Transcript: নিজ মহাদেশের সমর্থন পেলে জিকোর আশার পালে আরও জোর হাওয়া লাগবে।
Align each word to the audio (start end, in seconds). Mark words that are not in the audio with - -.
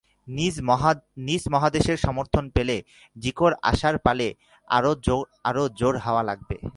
নিজ 1.27 1.43
মহাদেশের 1.51 1.97
সমর্থন 1.97 2.49
পেলে 2.49 2.77
জিকোর 3.15 3.51
আশার 3.61 3.95
পালে 3.97 4.27
আরও 5.47 5.63
জোর 5.79 5.95
হাওয়া 5.97 6.23
লাগবে। 6.23 6.57